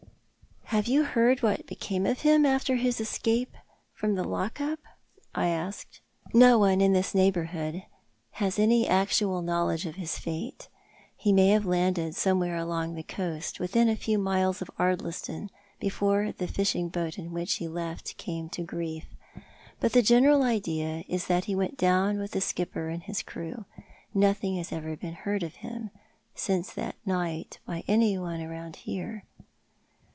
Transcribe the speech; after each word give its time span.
"Have 0.81 0.87
you 0.87 1.03
heard 1.03 1.43
what 1.43 1.67
became 1.67 2.05
of 2.05 2.21
him 2.21 2.45
after 2.45 2.77
his 2.77 3.01
escape 3.01 3.55
from 3.93 4.15
the 4.15 4.23
lock 4.23 4.61
up?" 4.61 4.79
I 5.35 5.47
asked." 5.47 5.99
No 6.33 6.57
one 6.57 6.79
in 6.79 6.93
this 6.93 7.13
neighbourhood 7.13 7.83
has 8.35 8.57
any 8.57 8.87
actual 8.87 9.41
knowledge 9.41 9.85
of 9.85 9.95
his 9.95 10.17
fate. 10.17 10.69
He 11.17 11.33
may 11.33 11.49
have 11.49 11.63
been 11.63 11.71
landed 11.71 12.15
somewhere 12.15 12.55
along 12.55 12.95
the 12.95 13.03
coast, 13.03 13.59
within 13.59 13.89
a 13.89 13.97
few 13.97 14.17
miles 14.17 14.61
of 14.61 14.71
Ardliston, 14.79 15.49
before 15.81 16.31
the 16.31 16.47
fishing 16.47 16.87
boat 16.87 17.19
in 17.19 17.33
which 17.33 17.55
he 17.55 17.67
left 17.67 18.15
came 18.15 18.47
to 18.51 18.63
grief; 18.63 19.07
but 19.81 19.91
the 19.91 20.01
general 20.01 20.41
idea 20.41 21.03
is 21.09 21.27
that 21.27 21.45
he 21.45 21.53
went 21.53 21.75
down 21.77 22.17
with 22.17 22.31
the 22.31 22.39
skipper 22.39 22.87
and 22.87 23.03
his 23.03 23.21
crew. 23.23 23.65
Nothing 24.13 24.55
has 24.55 24.71
ever 24.71 24.95
been 24.95 25.17
beard 25.25 25.43
of 25.43 25.55
him 25.55 25.89
since 26.33 26.71
that 26.75 26.95
night 27.05 27.59
by 27.65 27.83
anyone 27.89 28.39
about 28.39 28.77
here." 28.77 29.25